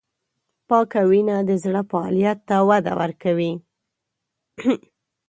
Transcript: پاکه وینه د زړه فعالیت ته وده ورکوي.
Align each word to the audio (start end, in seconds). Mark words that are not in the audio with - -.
پاکه 0.67 1.01
وینه 1.09 1.35
د 1.49 1.51
زړه 1.63 1.81
فعالیت 1.89 2.39
ته 2.49 2.55
وده 2.69 2.93
ورکوي. 3.01 3.53